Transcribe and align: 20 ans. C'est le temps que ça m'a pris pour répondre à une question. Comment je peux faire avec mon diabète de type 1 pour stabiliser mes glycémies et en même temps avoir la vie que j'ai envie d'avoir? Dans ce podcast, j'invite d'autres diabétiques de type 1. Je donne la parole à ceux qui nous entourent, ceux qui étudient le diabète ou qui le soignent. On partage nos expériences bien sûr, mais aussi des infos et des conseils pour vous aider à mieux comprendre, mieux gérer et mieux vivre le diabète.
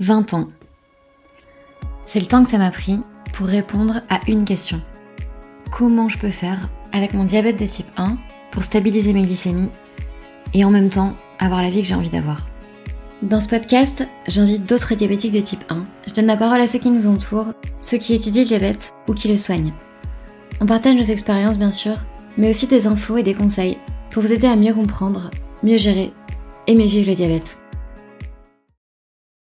20 0.00 0.34
ans. 0.34 0.48
C'est 2.04 2.20
le 2.20 2.26
temps 2.26 2.44
que 2.44 2.50
ça 2.50 2.58
m'a 2.58 2.70
pris 2.70 3.00
pour 3.32 3.46
répondre 3.46 4.02
à 4.10 4.20
une 4.28 4.44
question. 4.44 4.82
Comment 5.72 6.10
je 6.10 6.18
peux 6.18 6.30
faire 6.30 6.68
avec 6.92 7.14
mon 7.14 7.24
diabète 7.24 7.58
de 7.58 7.64
type 7.64 7.86
1 7.96 8.18
pour 8.52 8.62
stabiliser 8.62 9.14
mes 9.14 9.22
glycémies 9.22 9.70
et 10.52 10.66
en 10.66 10.70
même 10.70 10.90
temps 10.90 11.14
avoir 11.38 11.62
la 11.62 11.70
vie 11.70 11.80
que 11.80 11.88
j'ai 11.88 11.94
envie 11.94 12.10
d'avoir? 12.10 12.46
Dans 13.22 13.40
ce 13.40 13.48
podcast, 13.48 14.04
j'invite 14.28 14.68
d'autres 14.68 14.94
diabétiques 14.94 15.32
de 15.32 15.40
type 15.40 15.64
1. 15.70 15.86
Je 16.06 16.12
donne 16.12 16.26
la 16.26 16.36
parole 16.36 16.60
à 16.60 16.66
ceux 16.66 16.78
qui 16.78 16.90
nous 16.90 17.06
entourent, 17.06 17.54
ceux 17.80 17.96
qui 17.96 18.12
étudient 18.12 18.42
le 18.42 18.48
diabète 18.48 18.92
ou 19.08 19.14
qui 19.14 19.28
le 19.28 19.38
soignent. 19.38 19.72
On 20.60 20.66
partage 20.66 20.96
nos 20.96 21.04
expériences 21.04 21.58
bien 21.58 21.70
sûr, 21.70 21.96
mais 22.36 22.50
aussi 22.50 22.66
des 22.66 22.86
infos 22.86 23.16
et 23.16 23.22
des 23.22 23.34
conseils 23.34 23.78
pour 24.10 24.22
vous 24.22 24.32
aider 24.34 24.46
à 24.46 24.56
mieux 24.56 24.74
comprendre, 24.74 25.30
mieux 25.62 25.78
gérer 25.78 26.12
et 26.66 26.74
mieux 26.74 26.84
vivre 26.84 27.08
le 27.08 27.16
diabète. 27.16 27.56